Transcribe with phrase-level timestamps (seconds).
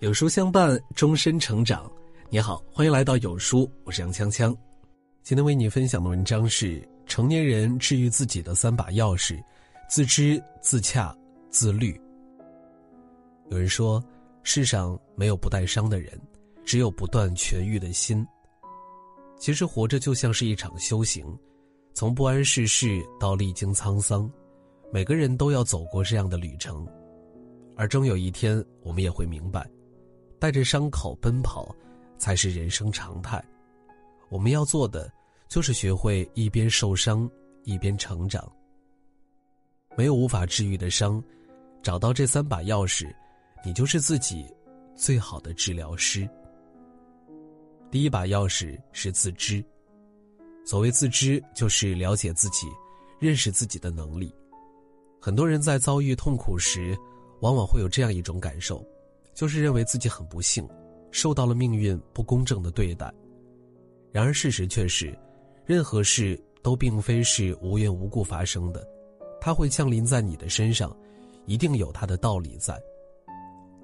[0.00, 1.90] 有书相伴，终身成长。
[2.28, 4.54] 你好，欢迎来到有书，我是杨锵锵。
[5.22, 9.42] 今天为你分享的文章是：成年人治愈自己的三把钥匙，
[9.88, 11.16] 自知、自洽、
[11.48, 11.98] 自律。
[13.48, 14.04] 有人说，
[14.42, 16.20] 世上没有不带伤的人，
[16.62, 18.24] 只有不断痊愈的心。
[19.38, 21.24] 其实，活着就像是一场修行，
[21.94, 24.30] 从不谙世事到历经沧桑，
[24.92, 26.86] 每个人都要走过这样的旅程，
[27.76, 29.66] 而终有一天，我们也会明白。
[30.38, 31.74] 带着伤口奔跑，
[32.18, 33.42] 才是人生常态。
[34.28, 35.12] 我们要做的，
[35.48, 37.30] 就是学会一边受伤
[37.64, 38.50] 一边成长。
[39.96, 41.22] 没有无法治愈的伤，
[41.82, 43.14] 找到这三把钥匙，
[43.64, 44.46] 你就是自己
[44.94, 46.28] 最好的治疗师。
[47.90, 49.64] 第一把钥匙是自知。
[50.64, 52.66] 所谓自知，就是了解自己、
[53.20, 54.34] 认识自己的能力。
[55.20, 56.98] 很多人在遭遇痛苦时，
[57.40, 58.84] 往往会有这样一种感受。
[59.36, 60.66] 就是认为自己很不幸，
[61.10, 63.12] 受到了命运不公正的对待。
[64.10, 65.16] 然而事实却是，
[65.66, 68.88] 任何事都并非是无缘无故发生的，
[69.38, 70.96] 它会降临在你的身上，
[71.44, 72.82] 一定有它的道理在。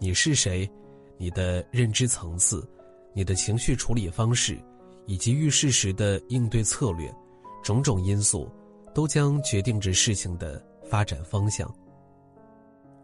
[0.00, 0.68] 你是谁，
[1.16, 2.68] 你的认知层次，
[3.14, 4.58] 你的情绪处理方式，
[5.06, 7.08] 以及遇事时的应对策略，
[7.62, 8.50] 种种因素，
[8.92, 11.72] 都将决定着事情的发展方向。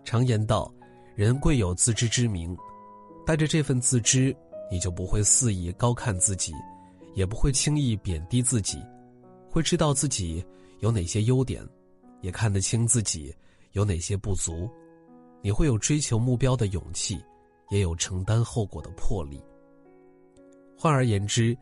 [0.03, 0.69] 常言道。
[1.15, 2.57] 人贵有自知之明，
[3.27, 4.35] 带着这份自知，
[4.71, 6.53] 你就不会肆意高看自己，
[7.15, 8.83] 也不会轻易贬低自己，
[9.51, 10.43] 会知道自己
[10.81, 11.63] 有哪些优点，
[12.23, 13.35] 也看得清自己
[13.73, 14.69] 有哪些不足。
[15.43, 17.23] 你会有追求目标的勇气，
[17.71, 19.43] 也有承担后果的魄力。
[20.79, 21.57] 换而言之，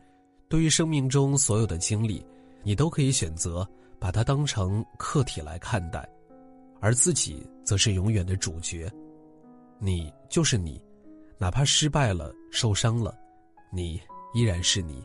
[0.47, 2.25] 对于生命中所有的经历，
[2.63, 3.67] 你都可以选择
[3.99, 6.07] 把它当成客体来看待，
[6.79, 8.89] 而自己则是永远的主角。
[9.83, 10.79] 你就是你，
[11.39, 13.17] 哪怕失败了、受伤了，
[13.73, 13.99] 你
[14.31, 15.03] 依然是你，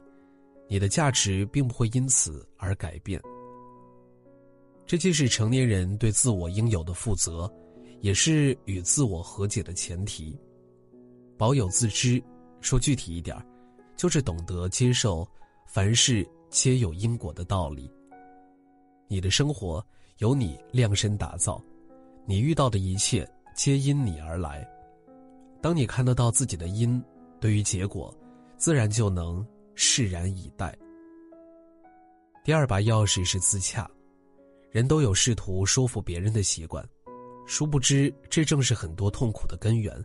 [0.68, 3.18] 你的价值并不会因此而改变。
[4.84, 7.50] 这既是成年人对自我应有的负责，
[8.02, 10.38] 也是与自我和解的前提。
[11.38, 12.22] 保有自知，
[12.60, 13.34] 说具体一点
[13.96, 15.26] 就是懂得接受
[15.66, 17.90] 凡事皆有因果的道理。
[19.08, 19.82] 你的生活
[20.18, 21.64] 由你量身打造，
[22.26, 23.26] 你遇到的一切。
[23.56, 24.68] 皆因你而来。
[25.62, 27.02] 当你看得到自己的因，
[27.40, 28.14] 对于结果，
[28.58, 29.44] 自然就能
[29.74, 30.76] 释然以待。
[32.44, 33.90] 第二把钥匙是自洽。
[34.70, 36.86] 人都有试图说服别人的习惯，
[37.46, 40.04] 殊不知这正是很多痛苦的根源，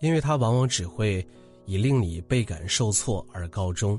[0.00, 1.26] 因为它往往只会
[1.64, 3.98] 以令你倍感受挫而告终。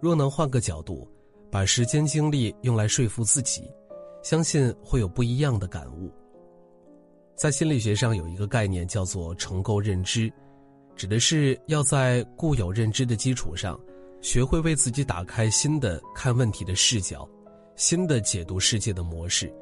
[0.00, 1.06] 若能换个角度，
[1.50, 3.70] 把时间精力用来说服自己，
[4.22, 6.10] 相信会有不一样的感悟。
[7.34, 10.32] 在心理学上有一个概念叫做重构认知，
[10.94, 13.78] 指的是要在固有认知的基础上，
[14.20, 17.28] 学会为自己打开新的看问题的视角，
[17.74, 19.52] 新的解读世界的模式。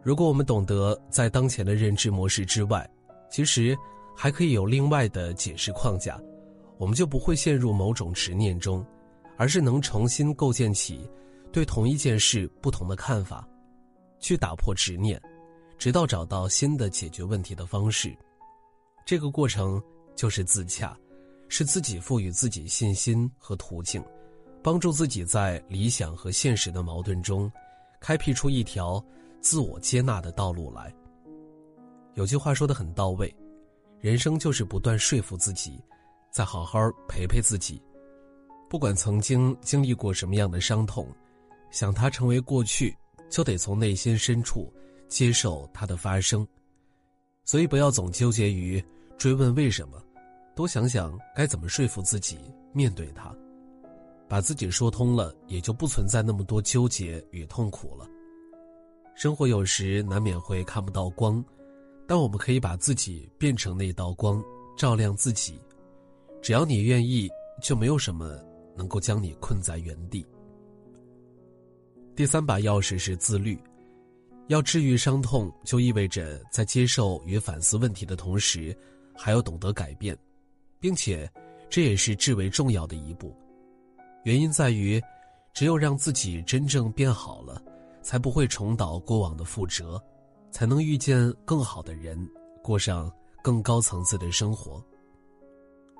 [0.00, 2.88] 如果我们懂得在当前的认知模式之外，
[3.28, 3.76] 其实
[4.14, 6.20] 还可以有另外的解释框架，
[6.78, 8.86] 我们就不会陷入某种执念中，
[9.36, 11.10] 而是能重新构建起
[11.50, 13.44] 对同一件事不同的看法，
[14.20, 15.20] 去打破执念。
[15.78, 18.16] 直到找到新的解决问题的方式，
[19.04, 19.82] 这个过程
[20.14, 20.96] 就是自洽，
[21.48, 24.02] 是自己赋予自己信心和途径，
[24.62, 27.50] 帮助自己在理想和现实的矛盾中，
[28.00, 29.04] 开辟出一条
[29.40, 30.92] 自我接纳的道路来。
[32.14, 33.32] 有句话说的很到位，
[34.00, 35.78] 人生就是不断说服自己，
[36.30, 37.80] 再好好陪陪自己，
[38.70, 41.06] 不管曾经经历过什么样的伤痛，
[41.70, 42.96] 想它成为过去，
[43.28, 44.72] 就得从内心深处。
[45.08, 46.46] 接受它的发生，
[47.44, 48.82] 所以不要总纠结于
[49.16, 50.02] 追问为什么，
[50.54, 52.38] 多想想该怎么说服自己
[52.72, 53.34] 面对它，
[54.28, 58.08] 把自己说通了，也就不存在那么多纠结与痛苦了。
[59.14, 61.42] 生活有时难免会看不到光，
[62.06, 64.42] 但我们可以把自己变成那道光，
[64.76, 65.58] 照亮自己。
[66.42, 67.28] 只要你愿意，
[67.62, 68.38] 就没有什么
[68.76, 70.24] 能够将你困在原地。
[72.14, 73.58] 第三把钥匙是自律。
[74.48, 78.76] 要治愈伤痛，就意味着在接受与反思问题的同时，
[79.14, 80.16] 还要懂得改变，
[80.78, 81.28] 并且，
[81.68, 83.36] 这也是至为重要的一步。
[84.22, 85.02] 原因在于，
[85.52, 87.60] 只有让自己真正变好了，
[88.02, 90.00] 才不会重蹈过往的覆辙，
[90.52, 92.16] 才能遇见更好的人，
[92.62, 93.10] 过上
[93.42, 94.84] 更高层次的生活。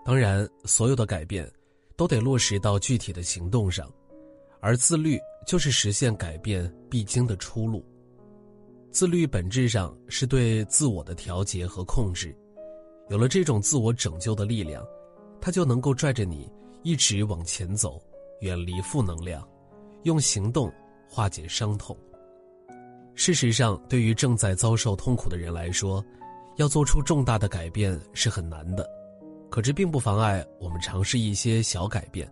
[0.04, 1.50] 当然，所有的改变，
[1.96, 3.92] 都得落实到具体的行动上，
[4.60, 7.84] 而自律就是实现改变必经的出路。
[8.96, 12.34] 自律本质上是对自我的调节和控制，
[13.10, 14.82] 有了这种自我拯救的力量，
[15.38, 16.50] 它就能够拽着你
[16.82, 18.00] 一直往前走，
[18.40, 19.46] 远离负能量，
[20.04, 20.72] 用行动
[21.06, 21.94] 化解伤痛。
[23.14, 26.02] 事实上，对于正在遭受痛苦的人来说，
[26.56, 28.88] 要做出重大的改变是很难的。
[29.50, 32.26] 可这并不妨碍我们尝试一些小改变，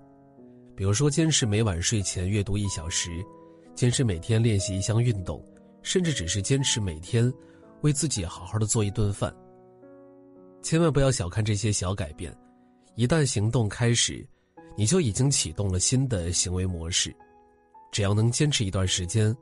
[0.75, 3.23] 比如说坚持每晚睡前阅读一小时，
[3.75, 5.45] 坚持每天练习一项运动，
[5.85, 7.33] 甚至只是坚持每天
[7.83, 9.33] 为自己好好的做一顿饭。
[10.63, 12.37] 千万不要小看这些小改变，
[12.97, 14.27] 一旦行动开始，
[14.77, 17.15] 你就已经启动了新的行为模式。
[17.93, 19.37] 只要能坚持一段时间，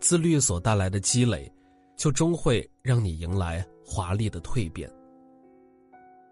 [0.00, 1.48] 自律所带来的积累，
[1.94, 4.90] 就终会让你迎来华丽的蜕变。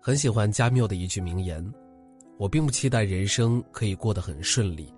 [0.00, 1.64] 很喜欢加缪的一句名言
[2.38, 4.92] ：“我并不期待人生可以过得很顺利，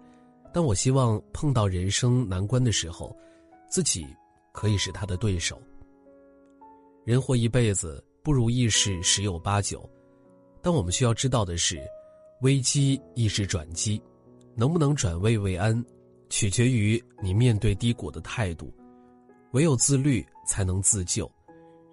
[0.54, 3.14] 但我希望碰到人生难关的时候，
[3.68, 4.06] 自己
[4.52, 5.60] 可以是他的对手。”
[7.04, 8.04] 人活一辈子。
[8.24, 9.84] 不如意事十有八九，
[10.60, 11.82] 但我们需要知道的是，
[12.42, 14.00] 危机亦是转机，
[14.54, 15.84] 能不能转危为安，
[16.28, 18.72] 取决于你面对低谷的态度。
[19.54, 21.28] 唯有自律才能自救，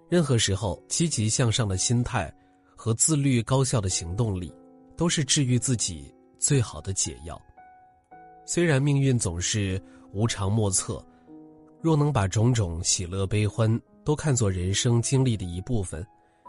[0.08, 2.32] 任何时候积极向上的心态
[2.76, 4.54] 和自律高效的行动力，
[4.96, 7.42] 都是治愈自己最好的解药。
[8.46, 11.04] 虽然命运总是无常莫测，
[11.82, 16.06] 若能把种种喜乐悲欢都看作人生经历的一部分。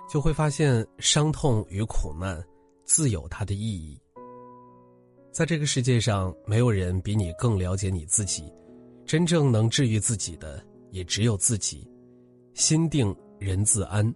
[0.10, 2.44] 就会发现，伤痛与苦难
[2.83, 3.98] 自有它的意义。
[5.31, 8.51] 在这个世界上，没有人比你更了解你自己，
[9.06, 11.89] 真正能治愈自己的也只有自己。
[12.54, 14.13] 心定人自安，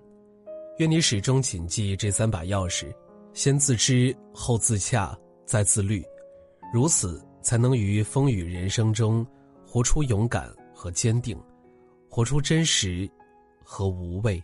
[0.79, 2.93] 愿你始终谨记这三把钥匙：
[3.31, 6.03] 先自知，后自洽，再自律。
[6.73, 9.25] 如此，才能于风雨人生中，
[9.65, 11.41] 活出勇敢和坚定，
[12.09, 13.09] 活出真实
[13.63, 14.43] 和无畏。